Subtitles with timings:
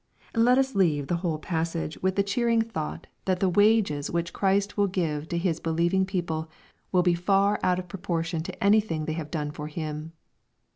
[0.33, 2.73] Let us leave the whole passage with the cheering LUKEj CHAP.
[2.73, 2.73] XXII.
[2.73, 6.49] 407 thought that the wages which Christ will give to his be lieving people
[6.91, 10.13] will be far out of proportion to anything they have done for Him.